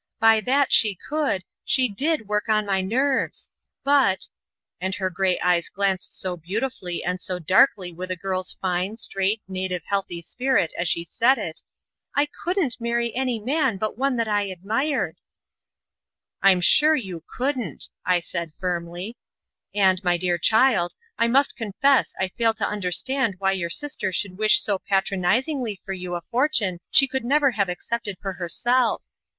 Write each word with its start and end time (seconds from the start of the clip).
By 0.19 0.39
that 0.41 0.73
she 0.73 0.95
could 0.95 1.43
she 1.63 1.87
did 1.87 2.27
work 2.27 2.49
on 2.49 2.65
my 2.65 2.81
nerves. 2.81 3.51
But" 3.83 4.29
and 4.79 4.95
her 4.95 5.11
gray 5.11 5.39
eyes 5.41 5.69
glanced 5.69 6.19
so 6.19 6.35
beautifully 6.35 7.03
and 7.03 7.21
so 7.21 7.37
darkly 7.37 7.93
with 7.93 8.09
a 8.09 8.15
girl's 8.15 8.57
fine, 8.59 8.97
straight, 8.97 9.43
native, 9.47 9.83
healthy 9.85 10.23
spirit 10.23 10.73
as 10.75 10.89
she 10.89 11.05
said 11.05 11.37
it 11.37 11.61
"I 12.15 12.25
COULDN'T 12.25 12.81
marry 12.81 13.13
any 13.13 13.39
man 13.39 13.77
but 13.77 13.95
one 13.95 14.15
that 14.15 14.27
I 14.27 14.45
admired." 14.45 15.17
"I'm 16.41 16.61
sure 16.61 16.95
you 16.95 17.23
couldn't," 17.37 17.89
I 18.03 18.21
said, 18.21 18.53
firmly. 18.59 19.17
"And, 19.75 20.03
my 20.03 20.17
dear 20.17 20.39
child, 20.39 20.95
I 21.19 21.27
must 21.27 21.55
confess 21.55 22.15
I 22.19 22.29
fail 22.29 22.55
to 22.55 22.67
understand 22.67 23.35
why 23.37 23.51
your 23.51 23.69
sister 23.69 24.11
should 24.11 24.39
wish 24.39 24.63
so 24.63 24.79
patronizingly 24.79 25.79
for 25.85 25.93
you 25.93 26.15
a 26.15 26.21
fortune 26.31 26.79
she 26.89 27.07
would 27.13 27.23
never 27.23 27.51
have 27.51 27.69
accepted 27.69 28.17
for 28.19 28.33
herself. 28.33 29.03